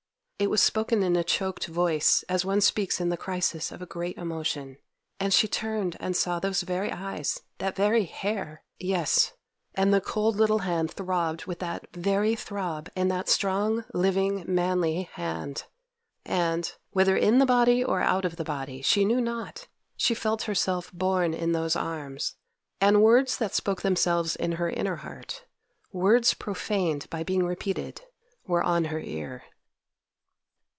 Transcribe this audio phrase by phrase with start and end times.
[0.41, 3.85] It was spoken in a choked voice, as one speaks in the crisis of a
[3.85, 4.77] great emotion,
[5.19, 9.33] and she turned and saw those very eyes!—that very hair!—yes,
[9.75, 15.03] and the cold little hand throbbed with that very throb in that strong, living, manly
[15.13, 15.65] hand,
[16.25, 20.41] and 'whether in the body or out of the body' she knew not; she felt
[20.49, 22.33] herself borne in those arms,
[22.81, 28.01] and words that spoke themselves in her inner heart—words profaned by being repeated,
[28.47, 29.43] were on her ear.